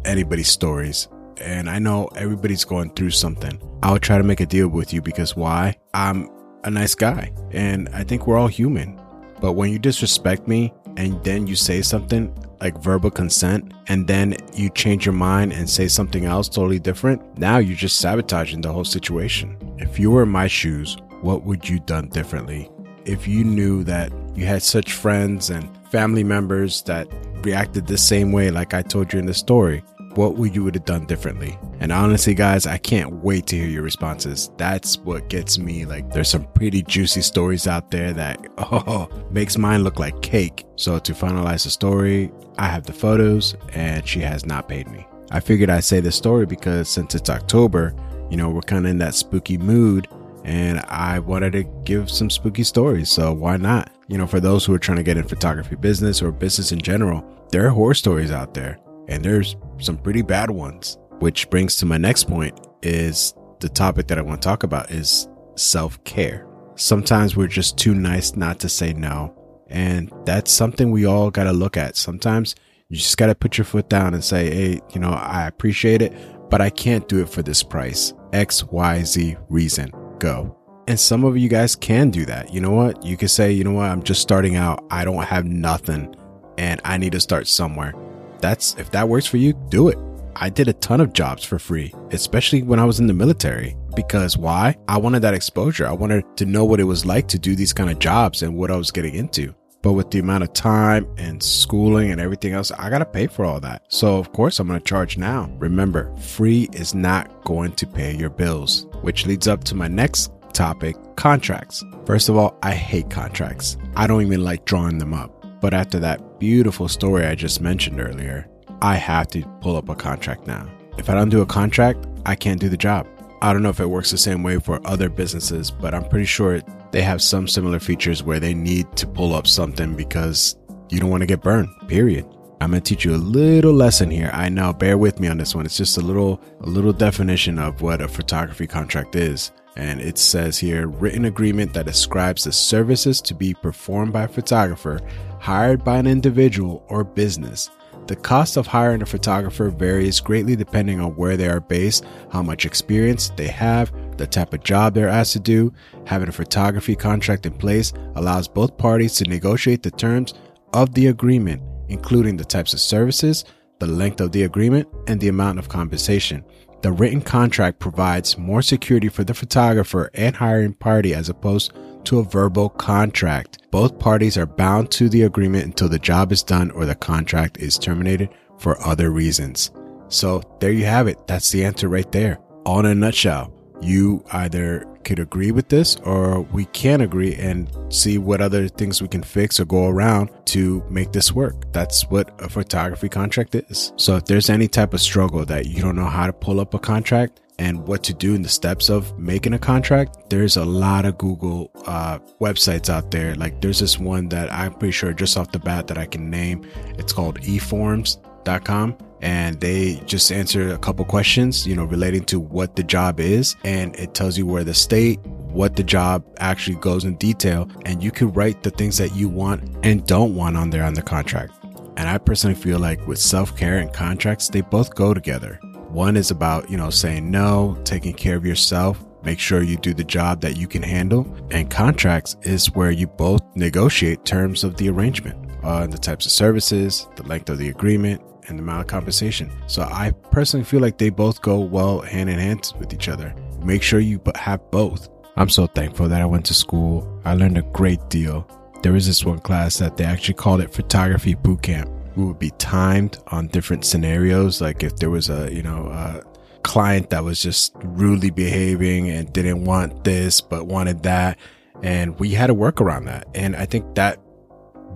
anybody's 0.07 0.49
stories 0.49 1.09
and 1.41 1.69
I 1.69 1.79
know 1.79 2.09
everybody's 2.17 2.65
going 2.65 2.91
through 2.95 3.11
something. 3.11 3.61
I'll 3.83 3.99
try 3.99 4.19
to 4.19 4.25
make 4.25 4.41
a 4.41 4.47
deal 4.47 4.69
with 4.69 4.93
you 4.93 5.03
because 5.03 5.37
why? 5.37 5.77
I'm 5.95 6.31
a 6.65 6.71
nice 6.71 6.95
guy 6.95 7.33
and 7.53 7.89
I 7.91 8.05
think 8.05 8.27
we're 8.27 8.39
all 8.39 8.49
human. 8.49 9.01
But 9.41 9.53
when 9.53 9.71
you 9.71 9.79
disrespect 9.79 10.49
me 10.49 10.73
and 10.97 11.23
then 11.25 11.47
you 11.47 11.57
say 11.57 11.83
something 11.83 12.35
like 12.61 12.83
verbal 12.83 13.11
consent 13.11 13.73
and 13.89 14.07
then 14.07 14.35
you 14.55 14.71
change 14.71 15.05
your 15.05 15.13
mind 15.13 15.53
and 15.53 15.69
say 15.69 15.89
something 15.89 16.25
else 16.25 16.49
totally 16.49 16.79
different, 16.79 17.39
now 17.39 17.59
you're 17.59 17.77
just 17.77 18.01
sabotaging 18.01 18.63
the 18.63 18.73
whole 18.73 18.85
situation. 18.85 19.57
If 19.79 19.99
you 19.99 20.11
were 20.11 20.23
in 20.23 20.31
my 20.31 20.47
shoes, 20.47 20.97
what 21.21 21.45
would 21.45 21.69
you 21.69 21.81
done 21.81 22.09
differently? 22.09 22.71
If 23.05 23.29
you 23.29 23.45
knew 23.45 23.85
that 23.85 24.11
you 24.35 24.47
had 24.47 24.63
such 24.63 24.93
friends 24.93 25.51
and 25.51 25.69
family 25.89 26.25
members 26.25 26.83
that 26.83 27.09
reacted 27.43 27.87
the 27.87 27.99
same 27.99 28.33
way 28.33 28.51
like 28.51 28.75
I 28.75 28.83
told 28.83 29.13
you 29.13 29.19
in 29.19 29.27
the 29.27 29.35
story, 29.35 29.85
what 30.17 30.37
would 30.37 30.55
you 30.55 30.65
would 30.65 30.75
have 30.75 30.85
done 30.85 31.07
differently? 31.07 31.59
And 31.81 31.93
honestly, 31.93 32.35
guys, 32.35 32.67
I 32.67 32.79
can't 32.79 33.23
wait 33.23 33.47
to 33.49 33.57
hear 33.57 33.69
your 33.69 33.83
responses. 33.83 34.51
That's 34.57 34.99
what 34.99 35.29
gets 35.29 35.59
me. 35.59 35.85
Like, 35.85 36.11
there's 36.13 36.29
some 36.29 36.47
pretty 36.55 36.83
juicy 36.83 37.23
stories 37.23 37.67
out 37.67 37.91
there 37.91 38.13
that 38.15 38.45
oh 38.59 39.09
makes 39.31 39.59
mine 39.59 39.85
look 39.85 39.99
like 39.99 40.23
cake. 40.23 40.65
So 40.77 40.99
to 40.99 41.13
finalize 41.13 41.65
the 41.65 41.71
story, 41.71 42.33
I 42.59 42.67
have 42.67 42.85
the 42.85 42.93
photos, 42.93 43.55
and 43.73 44.07
she 44.07 44.21
has 44.21 44.47
not 44.47 44.69
paid 44.69 44.89
me. 44.89 45.07
I 45.31 45.41
figured 45.41 45.71
I'd 45.71 45.85
say 45.85 46.01
the 46.01 46.13
story 46.13 46.47
because 46.47 46.89
since 46.89 47.15
it's 47.15 47.31
October, 47.31 47.95
you 48.31 48.37
know, 48.37 48.51
we're 48.51 48.61
kind 48.63 48.87
of 48.87 48.91
in 48.91 48.99
that 48.99 49.15
spooky 49.15 49.59
mood 49.59 50.09
and 50.45 50.79
I 50.87 51.19
wanted 51.19 51.53
to 51.55 51.65
give 51.85 52.09
some 52.09 52.31
spooky 52.31 52.63
stories. 52.63 53.11
So 53.11 53.33
why 53.33 53.57
not? 53.57 53.91
You 54.07 54.17
know, 54.17 54.29
for 54.29 54.39
those 54.39 54.65
who 54.65 54.73
are 54.73 54.79
trying 54.79 54.99
to 54.99 55.03
get 55.03 55.17
in 55.17 55.25
photography 55.27 55.75
business 55.75 56.23
or 56.23 56.31
business 56.31 56.71
in 56.71 56.81
general, 56.81 57.25
there 57.51 57.67
are 57.67 57.71
horror 57.71 57.95
stories 57.95 58.31
out 58.31 58.55
there 58.55 58.79
and 59.09 59.25
there's 59.25 59.57
some 59.79 59.97
pretty 59.97 60.23
bad 60.23 60.51
ones. 60.51 60.99
Which 61.19 61.49
brings 61.49 61.77
to 61.77 61.87
my 61.87 61.97
next 61.97 62.25
point 62.25 62.59
is 62.83 63.35
the 63.61 63.69
topic 63.69 64.07
that 64.09 64.19
I 64.19 64.23
want 64.23 64.43
to 64.43 64.47
talk 64.47 64.65
about 64.65 64.91
is 64.91 65.29
self-care. 65.55 66.47
Sometimes 66.75 67.37
we're 67.37 67.47
just 67.47 67.79
too 67.79 67.95
nice 67.95 68.37
not 68.37 68.61
to 68.61 68.69
say 68.69 68.93
no, 68.93 69.35
and 69.69 70.13
that's 70.27 70.53
something 70.53 70.91
we 70.91 71.07
all 71.07 71.31
got 71.31 71.45
to 71.45 71.53
look 71.53 71.79
at. 71.79 71.97
Sometimes 71.97 72.55
you 72.91 72.99
just 72.99 73.17
got 73.17 73.27
to 73.27 73.35
put 73.35 73.57
your 73.57 73.65
foot 73.65 73.89
down 73.89 74.13
and 74.13 74.23
say, 74.23 74.51
"Hey, 74.55 74.81
you 74.93 75.01
know, 75.01 75.11
I 75.11 75.47
appreciate 75.47 76.03
it, 76.03 76.13
but 76.51 76.61
I 76.61 76.69
can't 76.69 77.09
do 77.09 77.23
it 77.23 77.31
for 77.31 77.43
this 77.43 77.63
price. 77.63 78.13
XYZ 78.33 79.39
reason. 79.49 79.91
Go." 80.19 80.55
And 80.87 81.01
some 81.01 81.25
of 81.25 81.37
you 81.37 81.49
guys 81.49 81.75
can 81.75 82.11
do 82.11 82.27
that. 82.27 82.53
You 82.53 82.61
know 82.61 82.71
what? 82.71 83.03
You 83.03 83.17
can 83.17 83.29
say, 83.29 83.51
"You 83.51 83.65
know 83.65 83.73
what? 83.73 83.91
I'm 83.91 84.03
just 84.03 84.21
starting 84.21 84.55
out. 84.55 84.85
I 84.91 85.05
don't 85.05 85.25
have 85.25 85.47
nothing 85.47 86.15
and 86.59 86.81
I 86.85 86.99
need 86.99 87.13
to 87.13 87.21
start 87.21 87.49
somewhere." 87.49 87.95
That's 88.41 88.75
if 88.75 88.91
that 88.93 89.09
works 89.09 89.27
for 89.27 89.37
you, 89.37 89.53
do 89.69 89.89
it. 89.89 89.99
I 90.39 90.51
did 90.51 90.69
a 90.69 90.75
ton 90.75 91.01
of 91.01 91.15
jobs 91.15 91.45
for 91.45 91.59
free, 91.59 91.95
especially 92.11 92.63
when 92.63 92.79
I 92.79 92.85
was 92.85 93.01
in 93.01 93.07
the 93.07 93.15
military. 93.15 93.77
Because 93.95 94.37
why? 94.37 94.77
I 94.87 94.99
wanted 94.99 95.21
that 95.21 95.33
exposure. 95.33 95.87
I 95.87 95.93
wanted 95.93 96.25
to 96.37 96.45
know 96.45 96.65
what 96.65 96.81
it 96.81 96.85
was 96.85 97.07
like 97.07 97.27
to 97.29 97.39
do 97.39 97.57
these 97.57 97.73
kind 97.73 97.91
of 97.91 97.99
jobs 97.99 98.43
and 98.43 98.55
what 98.55 98.71
I 98.71 98.77
was 98.77 98.91
getting 98.91 99.15
into. 99.15 99.55
But 99.81 99.93
with 99.93 100.11
the 100.11 100.19
amount 100.19 100.43
of 100.43 100.53
time 100.53 101.07
and 101.17 101.43
schooling 101.43 102.11
and 102.11 102.21
everything 102.21 102.53
else, 102.53 102.71
I 102.73 102.91
got 102.91 102.99
to 102.99 103.07
pay 103.07 103.29
for 103.29 103.45
all 103.45 103.61
that. 103.61 103.85
So, 103.89 104.19
of 104.19 104.33
course, 104.33 104.59
I'm 104.59 104.69
to 104.69 104.81
charge 104.81 105.17
now. 105.17 105.51
Remember, 105.59 106.15
free 106.17 106.69
is 106.73 106.95
not 106.95 107.45
going 107.45 107.73
to 107.73 107.87
pay 107.87 108.15
your 108.15 108.31
bills, 108.31 108.87
which 109.03 109.27
leads 109.27 109.47
up 109.47 109.65
to 109.65 109.75
my 109.75 109.89
next 109.89 110.33
topic 110.53 110.97
contracts. 111.17 111.85
First 112.05 112.29
of 112.29 112.37
all, 112.37 112.59
I 112.63 112.73
hate 112.73 113.11
contracts. 113.11 113.77
I 113.95 114.07
don't 114.07 114.23
even 114.23 114.43
like 114.43 114.65
drawing 114.65 114.99
them 114.99 115.15
up. 115.15 115.36
But 115.61 115.75
after 115.75 115.99
that 116.01 116.39
beautiful 116.39 116.89
story 116.89 117.27
I 117.27 117.35
just 117.35 117.61
mentioned 117.61 118.01
earlier, 118.01 118.49
I 118.83 118.97
have 118.97 119.29
to 119.29 119.43
pull 119.61 119.77
up 119.77 119.89
a 119.89 119.95
contract 119.95 120.47
now. 120.47 120.69
If 120.99 121.11
I 121.11 121.15
don't 121.15 121.29
do 121.29 121.43
a 121.43 121.47
contract, 121.47 122.07
I 122.25 122.35
can't 122.35 122.61
do 122.61 122.69
the 122.69 122.77
job. 122.77 123.07
I 123.43 123.53
don't 123.53 123.63
know 123.63 123.69
if 123.69 123.81
it 123.81 123.91
works 123.91 124.11
the 124.11 124.19
same 124.19 124.43
way 124.43 124.59
for 124.59 124.81
other 124.87 125.09
businesses, 125.09 125.71
but 125.71 125.95
I'm 125.95 126.09
pretty 126.09 126.25
sure 126.25 126.61
they 126.91 127.03
have 127.03 127.21
some 127.21 127.47
similar 127.47 127.79
features 127.79 128.23
where 128.23 128.41
they 128.41 128.55
need 128.55 128.97
to 128.97 129.07
pull 129.07 129.35
up 129.35 129.47
something 129.47 129.95
because 129.95 130.57
you 130.91 131.01
don't 131.01 131.11
want 131.11 131.21
to 131.21 131.27
get 131.27 131.43
burned, 131.43 131.69
period. 131.89 132.27
I'm 132.61 132.71
going 132.71 132.83
to 132.83 132.89
teach 132.89 133.05
you 133.05 133.15
a 133.15 133.19
little 133.19 133.75
lesson 133.75 134.11
here. 134.11 134.31
I 134.33 134.49
know, 134.49 134.73
bear 134.73 134.97
with 134.97 135.21
me 135.21 135.29
on 135.29 135.37
this 135.37 135.55
one. 135.55 135.67
It's 135.67 135.77
just 135.77 135.99
a 135.99 136.01
little 136.01 136.41
a 136.61 136.67
little 136.67 136.93
definition 136.93 137.59
of 137.59 137.83
what 137.83 138.01
a 138.01 138.09
photography 138.09 138.67
contract 138.67 139.15
is. 139.15 139.53
And 139.77 140.01
it 140.01 140.17
says 140.17 140.57
here 140.57 140.87
written 140.87 141.27
agreement 141.27 141.75
that 141.75 141.85
describes 141.85 142.45
the 142.45 142.53
services 142.53 143.21
to 143.23 143.35
be 143.35 143.53
performed 143.53 144.15
by 144.15 144.23
a 144.23 144.29
photographer 144.29 145.01
hired 145.47 145.85
by 145.85 145.97
an 145.97 146.09
individual 146.09 146.85
or 146.89 147.05
business. 147.05 147.71
The 148.09 148.17
cost 148.17 148.57
of 148.57 148.67
hiring 148.67 149.01
a 149.01 149.07
photographer 149.07 149.69
varies 149.69 150.19
greatly 150.19 150.57
depending 150.57 150.99
on 150.99 151.15
where 151.15 151.37
they 151.37 151.47
are 151.47 151.61
based, 151.61 152.05
how 152.33 152.43
much 152.43 152.67
experience 152.67 153.29
they 153.37 153.47
have, 153.47 153.93
the 154.19 154.27
type 154.27 154.53
of 154.53 154.65
job 154.65 154.95
they're 154.95 155.09
asked 155.09 155.35
to 155.35 155.39
do. 155.39 155.73
Having 156.05 156.31
a 156.31 156.33
photography 156.33 156.97
contract 156.97 157.47
in 157.47 157.53
place 157.53 157.93
allows 158.17 158.49
both 158.49 158.77
parties 158.77 159.15
to 159.17 159.25
negotiate 159.25 159.85
the 159.85 159.91
terms 159.93 160.35
of 160.73 160.95
the 160.95 161.07
agreement, 161.07 161.63
including 161.89 162.37
the 162.37 162.45
types 162.45 162.73
of 162.73 162.81
services, 162.81 163.45
the 163.79 163.87
length 163.87 164.21
of 164.21 164.33
the 164.33 164.43
agreement, 164.43 164.89
and 165.07 165.21
the 165.21 165.29
amount 165.29 165.61
of 165.61 165.69
compensation. 165.69 166.45
The 166.83 166.91
written 166.91 167.21
contract 167.21 167.79
provides 167.79 168.37
more 168.37 168.63
security 168.63 169.09
for 169.09 169.23
the 169.23 169.35
photographer 169.35 170.11
and 170.13 170.35
hiring 170.35 170.75
party 170.75 171.15
as 171.15 171.29
opposed 171.29 171.73
to 172.07 172.21
a 172.21 172.25
verbal 172.25 172.71
contract. 172.71 173.59
Both 173.71 173.99
parties 173.99 174.37
are 174.39 174.47
bound 174.47 174.91
to 174.93 175.09
the 175.09 175.23
agreement 175.23 175.65
until 175.65 175.89
the 175.89 175.99
job 175.99 176.33
is 176.33 176.43
done 176.43 176.71
or 176.71 176.87
the 176.87 176.95
contract 176.95 177.59
is 177.59 177.79
terminated 177.79 178.31
for 178.59 178.81
other 178.85 179.11
reasons. 179.11 179.71
So 180.09 180.43
there 180.61 180.73
you 180.73 180.85
have 180.85 181.09
it. 181.09 181.27
That's 181.27 181.51
the 181.51 181.65
answer 181.65 181.89
right 181.89 182.11
there. 182.13 182.39
All 182.65 182.81
in 182.81 182.87
a 182.87 182.95
nutshell. 182.95 183.53
You 183.83 184.25
either 184.33 184.87
could 185.05 185.19
agree 185.19 185.53
with 185.53 185.69
this 185.69 185.97
or 185.97 186.41
we 186.41 186.65
can 186.67 187.03
agree 187.03 187.35
and 187.35 187.71
see 187.91 188.19
what 188.19 188.41
other 188.41 188.69
things 188.69 189.03
we 189.03 189.09
can 189.09 189.23
fix 189.23 189.61
or 189.61 189.67
go 189.67 189.87
around 189.87 190.31
to 190.47 190.83
make 190.89 191.13
this 191.13 191.33
work. 191.33 191.73
That's 191.73 192.03
what 192.11 192.35
a 192.43 192.49
photography 192.49 193.09
contract 193.09 193.55
is. 193.55 193.93
So 193.97 194.17
if 194.17 194.25
there's 194.25 194.49
any 194.49 194.67
type 194.67 194.95
of 194.95 195.01
struggle 195.01 195.45
that 195.45 195.67
you 195.67 195.83
don't 195.83 195.95
know 195.95 196.07
how 196.07 196.27
to 196.27 196.33
pull 196.33 196.59
up 196.59 196.75
a 196.75 196.79
contract, 196.79 197.41
and 197.59 197.87
what 197.87 198.03
to 198.05 198.15
do 198.15 198.35
in 198.35 198.43
the 198.43 198.49
steps 198.49 198.89
of 198.89 199.19
making 199.19 199.55
a 199.55 199.59
contract, 199.59 200.31
there's 200.31 200.57
a 200.57 200.65
lot 200.65 201.05
of 201.05 201.17
Google 201.19 201.71
uh, 201.87 202.19
websites 202.41 202.91
out 202.91 203.11
there. 203.11 203.35
Like 203.35 203.61
there's 203.61 203.81
this 203.81 203.99
one 203.99 204.29
that 204.29 204.53
I'm 204.53 204.75
pretty 204.75 204.93
sure 204.93 205.13
just 205.13 205.37
off 205.37 205.53
the 205.53 205.59
bat 205.59 205.87
that 205.87 205.99
I 205.99 206.07
can 206.07 206.31
name. 206.31 206.67
It's 206.99 207.13
called 207.13 207.41
eforms.com 207.41 208.99
and 209.23 209.61
they 209.61 210.01
just 210.07 210.31
answer 210.31 210.75
a 210.75 210.79
couple 210.79 211.05
questions, 211.05 211.67
you 211.67 211.75
know, 211.75 211.85
relating 211.85 212.25
to 212.27 212.39
what 212.39 212.77
the 212.77 212.83
job 212.83 213.21
is. 213.21 213.57
And 213.65 213.97
it 213.97 214.15
tells 214.15 214.37
you 214.37 214.47
where 214.47 214.65
the 214.65 214.75
state, 214.75 215.19
what 215.25 215.77
the 215.77 215.83
job 215.83 216.25
actually 216.39 216.77
goes 216.77 217.05
in 217.05 217.17
detail. 217.17 217.69
And 217.87 218.03
you 218.03 218.11
can 218.11 218.33
write 218.33 218.63
the 218.63 218.71
things 218.71 218.99
that 218.99 219.15
you 219.15 219.29
want 219.29 219.77
and 219.83 220.07
don't 220.07 220.35
want 220.35 220.57
on 220.57 220.71
there 220.71 220.85
on 220.85 220.95
the 220.95 221.03
contract. 221.03 221.55
And 221.97 222.11
I 222.11 222.19
personally 222.19 222.57
feel 222.57 222.79
like 222.79 223.07
with 223.07 223.19
self 223.19 223.57
care 223.57 223.79
and 223.79 223.91
contracts, 223.93 224.51
they 224.51 224.61
both 224.61 224.95
go 224.95 225.15
together. 225.15 225.59
One 225.97 226.19
is 226.19 226.31
about, 226.31 226.71
you 226.71 226.77
know, 226.77 226.91
saying 226.91 227.31
no, 227.31 227.79
taking 227.85 228.13
care 228.13 228.37
of 228.37 228.45
yourself, 228.45 229.03
make 229.23 229.39
sure 229.39 229.63
you 229.63 229.79
do 229.79 229.95
the 229.95 230.05
job 230.05 230.43
that 230.43 230.59
you 230.59 230.69
can 230.69 230.83
handle. 230.83 231.27
And 231.51 231.71
contracts 231.71 232.37
is 232.43 232.71
where 232.75 232.91
you 232.91 233.07
both 233.07 233.41
negotiate 233.57 234.27
terms 234.27 234.63
of 234.63 234.77
the 234.77 234.91
arrangement, 234.91 235.39
uh, 235.63 235.87
the 235.87 235.97
types 235.97 236.27
of 236.27 236.33
services, 236.33 237.09
the 237.17 237.23
length 237.23 237.49
of 237.49 237.57
the 237.57 237.71
agreement, 237.71 238.21
and 238.47 238.59
the 238.59 238.63
amount 238.63 238.83
of 238.83 238.89
compensation. 238.89 239.51
So 239.69 239.85
I 239.85 240.11
personally 240.31 240.65
feel 240.65 240.81
like 240.81 240.99
they 240.99 241.09
both 241.09 241.41
go 241.41 241.61
well 241.61 242.03
hand 242.03 242.29
in 242.29 242.39
hand 242.39 242.75
with 242.79 242.93
each 242.93 243.09
other. 243.09 243.35
Make 243.63 243.83
sure 243.83 243.99
you 243.99 244.21
have 244.35 244.71
both. 244.71 245.09
I'm 245.39 245.49
so 245.49 245.67
thankful 245.67 246.11
that 246.11 246.21
I 246.21 246.27
went 246.27 246.45
to 246.45 246.55
school. 246.55 247.09
I 247.25 247.33
learned 247.33 247.57
a 247.57 247.63
great 247.63 248.07
deal. 248.11 248.47
There 248.83 248.93
was 248.93 249.07
this 249.07 249.25
one 249.25 249.39
class 249.39 249.79
that 249.79 249.97
they 249.97 250.05
actually 250.05 250.35
called 250.35 250.61
it 250.61 250.75
photography 250.75 251.33
boot 251.33 251.63
camp. 251.63 251.91
We 252.17 252.25
would 252.25 252.39
be 252.39 252.51
timed 252.59 253.19
on 253.29 253.49
different 253.49 253.85
scenarios. 253.85 254.61
Like 254.61 254.83
if 254.83 254.97
there 254.97 255.11
was 255.11 255.29
a, 255.29 255.53
you 255.53 255.63
know, 255.63 255.87
a 255.87 256.23
client 256.63 257.11
that 257.11 257.23
was 257.23 257.41
just 257.41 257.75
rudely 257.85 258.31
behaving 258.31 259.09
and 259.09 259.33
didn't 259.33 259.65
want 259.65 260.03
this, 260.05 260.41
but 260.41 260.67
wanted 260.67 261.03
that. 261.05 261.39
And 261.83 262.19
we 262.19 262.31
had 262.31 262.49
to 262.49 262.55
work 262.55 262.81
around 262.81 263.05
that. 263.05 263.29
And 263.35 263.55
I 263.55 263.67
think 263.67 263.95
that 263.95 264.19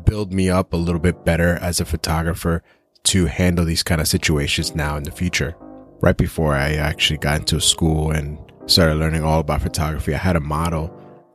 built 0.04 0.32
me 0.32 0.50
up 0.50 0.72
a 0.72 0.76
little 0.76 1.00
bit 1.00 1.24
better 1.24 1.56
as 1.56 1.80
a 1.80 1.84
photographer 1.84 2.62
to 3.04 3.26
handle 3.26 3.64
these 3.64 3.82
kind 3.82 4.00
of 4.00 4.08
situations 4.08 4.74
now 4.74 4.96
in 4.96 5.04
the 5.04 5.10
future. 5.10 5.54
Right 6.00 6.16
before 6.16 6.54
I 6.54 6.74
actually 6.74 7.18
got 7.18 7.40
into 7.40 7.60
school 7.60 8.10
and 8.10 8.38
started 8.66 8.94
learning 8.94 9.22
all 9.22 9.40
about 9.40 9.62
photography, 9.62 10.14
I 10.14 10.18
had 10.18 10.36
a 10.36 10.40
model 10.40 10.92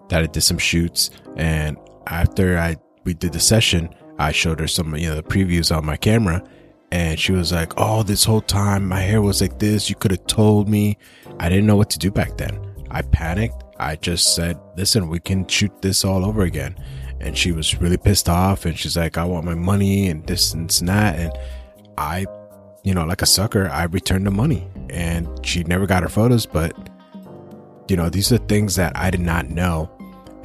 that 0.09 0.23
I 0.23 0.25
did 0.25 0.41
some 0.41 0.57
shoots. 0.57 1.11
And 1.37 1.77
after 2.07 2.57
I 2.57 2.77
we 3.03 3.13
did 3.13 3.33
the 3.33 3.39
session, 3.39 3.93
I 4.17 4.31
showed 4.31 4.59
her 4.59 4.67
some 4.67 4.95
you 4.95 5.09
know 5.09 5.15
the 5.15 5.23
previews 5.23 5.75
on 5.75 5.85
my 5.85 5.97
camera, 5.97 6.43
and 6.91 7.19
she 7.19 7.31
was 7.31 7.51
like, 7.51 7.73
"Oh, 7.77 8.03
this 8.03 8.23
whole 8.23 8.41
time 8.41 8.87
my 8.87 9.01
hair 9.01 9.21
was 9.21 9.41
like 9.41 9.59
this. 9.59 9.89
You 9.89 9.95
could 9.95 10.11
have 10.11 10.25
told 10.27 10.69
me." 10.69 10.97
I 11.39 11.49
didn't 11.49 11.65
know 11.65 11.75
what 11.75 11.89
to 11.91 11.99
do 11.99 12.11
back 12.11 12.37
then. 12.37 12.59
I 12.91 13.01
panicked. 13.01 13.63
I 13.79 13.97
just 13.97 14.35
said, 14.35 14.57
"Listen, 14.77 15.09
we 15.09 15.19
can 15.19 15.47
shoot 15.47 15.81
this 15.81 16.05
all 16.05 16.25
over 16.25 16.43
again." 16.43 16.75
And 17.19 17.37
she 17.37 17.51
was 17.51 17.79
really 17.81 17.97
pissed 17.97 18.29
off, 18.29 18.65
and 18.65 18.77
she's 18.77 18.97
like, 18.97 19.17
"I 19.17 19.25
want 19.25 19.45
my 19.45 19.55
money 19.55 20.09
and 20.09 20.25
this 20.27 20.53
and 20.53 20.69
that." 20.69 21.17
And 21.19 21.31
I, 21.97 22.25
you 22.83 22.93
know, 22.93 23.05
like 23.05 23.21
a 23.21 23.25
sucker, 23.25 23.69
I 23.69 23.83
returned 23.85 24.27
the 24.27 24.31
money 24.31 24.67
and 24.89 25.27
she 25.45 25.63
never 25.63 25.85
got 25.85 26.03
her 26.03 26.09
photos. 26.09 26.45
But, 26.45 26.73
you 27.87 27.95
know, 27.95 28.09
these 28.09 28.31
are 28.31 28.37
things 28.37 28.75
that 28.75 28.95
I 28.97 29.09
did 29.11 29.21
not 29.21 29.49
know. 29.49 29.89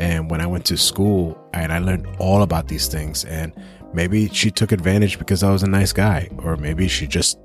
And 0.00 0.30
when 0.30 0.40
I 0.40 0.46
went 0.46 0.64
to 0.66 0.78
school 0.78 1.38
and 1.52 1.72
I 1.72 1.78
learned 1.78 2.08
all 2.18 2.42
about 2.42 2.68
these 2.68 2.88
things, 2.88 3.26
and 3.26 3.52
maybe 3.92 4.28
she 4.30 4.50
took 4.50 4.72
advantage 4.72 5.18
because 5.18 5.42
I 5.42 5.50
was 5.50 5.62
a 5.62 5.68
nice 5.68 5.92
guy, 5.92 6.30
or 6.38 6.56
maybe 6.56 6.88
she 6.88 7.06
just 7.06 7.38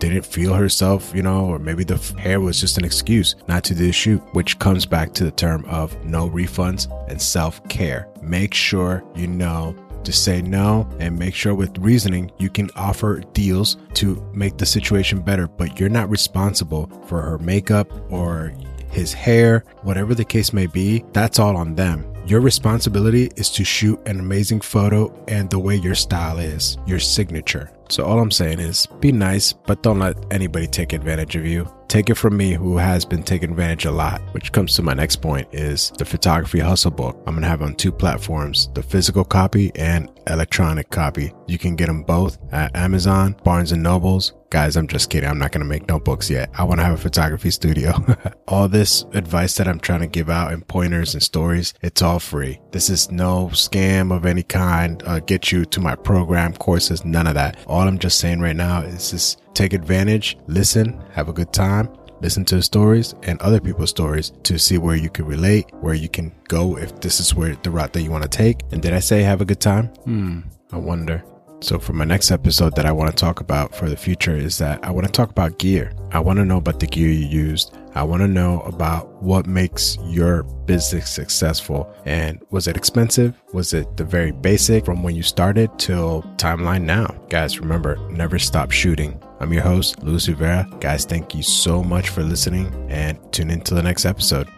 didn't 0.00 0.26
feel 0.26 0.52
herself, 0.52 1.12
you 1.14 1.22
know, 1.22 1.46
or 1.46 1.60
maybe 1.60 1.84
the 1.84 1.98
hair 2.18 2.40
was 2.40 2.58
just 2.58 2.78
an 2.78 2.84
excuse 2.84 3.36
not 3.46 3.62
to 3.64 3.74
do 3.74 3.86
the 3.86 3.92
shoot, 3.92 4.20
which 4.32 4.58
comes 4.58 4.86
back 4.86 5.12
to 5.14 5.24
the 5.24 5.30
term 5.30 5.64
of 5.66 6.04
no 6.04 6.28
refunds 6.28 6.90
and 7.08 7.22
self 7.22 7.66
care. 7.68 8.08
Make 8.20 8.54
sure 8.54 9.04
you 9.14 9.28
know 9.28 9.76
to 10.02 10.12
say 10.12 10.42
no 10.42 10.88
and 10.98 11.16
make 11.16 11.34
sure 11.34 11.54
with 11.54 11.76
reasoning 11.78 12.32
you 12.38 12.50
can 12.50 12.70
offer 12.74 13.20
deals 13.34 13.76
to 13.94 14.20
make 14.34 14.56
the 14.56 14.66
situation 14.66 15.20
better, 15.20 15.46
but 15.46 15.78
you're 15.78 15.88
not 15.88 16.10
responsible 16.10 16.90
for 17.06 17.20
her 17.20 17.38
makeup 17.38 17.88
or 18.10 18.52
his 18.90 19.12
hair, 19.12 19.64
whatever 19.82 20.14
the 20.14 20.24
case 20.24 20.52
may 20.52 20.66
be. 20.66 21.04
That's 21.12 21.38
all 21.38 21.56
on 21.56 21.74
them. 21.74 22.06
Your 22.26 22.40
responsibility 22.40 23.30
is 23.36 23.50
to 23.50 23.64
shoot 23.64 24.00
an 24.06 24.20
amazing 24.20 24.60
photo 24.60 25.12
and 25.26 25.50
the 25.50 25.58
way 25.58 25.76
your 25.76 25.94
style 25.94 26.38
is, 26.38 26.78
your 26.86 27.00
signature. 27.00 27.72
So 27.88 28.04
all 28.04 28.20
I'm 28.20 28.30
saying 28.30 28.60
is 28.60 28.86
be 29.00 29.10
nice, 29.10 29.52
but 29.52 29.82
don't 29.82 29.98
let 29.98 30.16
anybody 30.32 30.68
take 30.68 30.92
advantage 30.92 31.34
of 31.34 31.44
you. 31.44 31.68
Take 31.88 32.08
it 32.08 32.14
from 32.14 32.36
me 32.36 32.52
who 32.52 32.76
has 32.76 33.04
been 33.04 33.24
taken 33.24 33.50
advantage 33.50 33.84
a 33.84 33.90
lot, 33.90 34.20
which 34.32 34.52
comes 34.52 34.76
to 34.76 34.82
my 34.82 34.94
next 34.94 35.16
point 35.16 35.48
is 35.52 35.90
the 35.98 36.04
photography 36.04 36.60
hustle 36.60 36.92
book. 36.92 37.20
I'm 37.26 37.34
to 37.40 37.48
have 37.48 37.62
on 37.62 37.74
two 37.74 37.90
platforms, 37.90 38.68
the 38.74 38.82
physical 38.82 39.24
copy 39.24 39.72
and 39.74 40.08
electronic 40.28 40.90
copy. 40.90 41.32
You 41.48 41.58
can 41.58 41.74
get 41.74 41.86
them 41.86 42.04
both 42.04 42.38
at 42.52 42.76
Amazon, 42.76 43.34
Barnes 43.42 43.72
and 43.72 43.82
Nobles, 43.82 44.34
Guys, 44.50 44.76
I'm 44.76 44.88
just 44.88 45.10
kidding. 45.10 45.30
I'm 45.30 45.38
not 45.38 45.52
going 45.52 45.60
to 45.60 45.68
make 45.68 45.86
notebooks 45.86 46.28
yet. 46.28 46.50
I 46.54 46.64
want 46.64 46.80
to 46.80 46.84
have 46.84 46.94
a 46.94 47.00
photography 47.00 47.52
studio. 47.52 47.94
all 48.48 48.66
this 48.66 49.04
advice 49.12 49.54
that 49.54 49.68
I'm 49.68 49.78
trying 49.78 50.00
to 50.00 50.08
give 50.08 50.28
out 50.28 50.52
and 50.52 50.66
pointers 50.66 51.14
and 51.14 51.22
stories, 51.22 51.72
it's 51.82 52.02
all 52.02 52.18
free. 52.18 52.60
This 52.72 52.90
is 52.90 53.12
no 53.12 53.50
scam 53.52 54.14
of 54.14 54.26
any 54.26 54.42
kind. 54.42 55.00
Uh, 55.06 55.20
get 55.20 55.52
you 55.52 55.64
to 55.66 55.80
my 55.80 55.94
program, 55.94 56.52
courses, 56.54 57.04
none 57.04 57.28
of 57.28 57.34
that. 57.34 57.58
All 57.68 57.86
I'm 57.86 58.00
just 58.00 58.18
saying 58.18 58.40
right 58.40 58.56
now 58.56 58.80
is 58.80 59.12
just 59.12 59.40
take 59.54 59.72
advantage, 59.72 60.36
listen, 60.48 61.00
have 61.12 61.28
a 61.28 61.32
good 61.32 61.52
time, 61.52 61.88
listen 62.20 62.44
to 62.46 62.60
stories 62.60 63.14
and 63.22 63.40
other 63.42 63.60
people's 63.60 63.90
stories 63.90 64.32
to 64.42 64.58
see 64.58 64.78
where 64.78 64.96
you 64.96 65.10
can 65.10 65.26
relate, 65.26 65.66
where 65.80 65.94
you 65.94 66.08
can 66.08 66.32
go 66.48 66.76
if 66.76 67.00
this 67.00 67.20
is 67.20 67.36
where 67.36 67.54
the 67.62 67.70
route 67.70 67.92
that 67.92 68.02
you 68.02 68.10
want 68.10 68.24
to 68.24 68.28
take. 68.28 68.62
And 68.72 68.82
did 68.82 68.94
I 68.94 69.00
say 69.00 69.22
have 69.22 69.40
a 69.40 69.44
good 69.44 69.60
time? 69.60 69.86
Hmm, 70.04 70.40
I 70.72 70.78
wonder. 70.78 71.22
So, 71.62 71.78
for 71.78 71.92
my 71.92 72.06
next 72.06 72.30
episode 72.30 72.74
that 72.76 72.86
I 72.86 72.92
want 72.92 73.10
to 73.10 73.16
talk 73.16 73.40
about 73.40 73.74
for 73.74 73.90
the 73.90 73.96
future 73.96 74.34
is 74.34 74.56
that 74.58 74.82
I 74.82 74.90
want 74.90 75.06
to 75.06 75.12
talk 75.12 75.28
about 75.28 75.58
gear. 75.58 75.92
I 76.10 76.18
want 76.18 76.38
to 76.38 76.44
know 76.44 76.56
about 76.56 76.80
the 76.80 76.86
gear 76.86 77.10
you 77.10 77.26
used. 77.26 77.76
I 77.94 78.02
want 78.02 78.22
to 78.22 78.28
know 78.28 78.60
about 78.62 79.22
what 79.22 79.46
makes 79.46 79.98
your 80.04 80.44
business 80.64 81.10
successful. 81.10 81.92
And 82.06 82.40
was 82.50 82.66
it 82.66 82.78
expensive? 82.78 83.40
Was 83.52 83.74
it 83.74 83.98
the 83.98 84.04
very 84.04 84.32
basic 84.32 84.86
from 84.86 85.02
when 85.02 85.14
you 85.14 85.22
started 85.22 85.78
till 85.78 86.22
timeline 86.36 86.84
now? 86.84 87.08
Guys, 87.28 87.60
remember, 87.60 87.96
never 88.08 88.38
stop 88.38 88.70
shooting. 88.70 89.22
I'm 89.38 89.52
your 89.52 89.62
host, 89.62 90.02
Luis 90.02 90.28
Rivera. 90.28 90.66
Guys, 90.80 91.04
thank 91.04 91.34
you 91.34 91.42
so 91.42 91.82
much 91.82 92.08
for 92.08 92.22
listening 92.22 92.72
and 92.88 93.18
tune 93.32 93.50
in 93.50 93.60
to 93.62 93.74
the 93.74 93.82
next 93.82 94.06
episode. 94.06 94.48